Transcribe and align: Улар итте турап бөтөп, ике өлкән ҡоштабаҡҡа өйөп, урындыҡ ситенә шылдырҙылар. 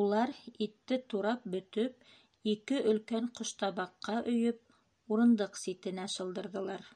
Улар 0.00 0.32
итте 0.64 0.98
турап 1.12 1.46
бөтөп, 1.54 2.04
ике 2.54 2.82
өлкән 2.92 3.30
ҡоштабаҡҡа 3.40 4.20
өйөп, 4.36 4.78
урындыҡ 5.16 5.60
ситенә 5.64 6.08
шылдырҙылар. 6.20 6.88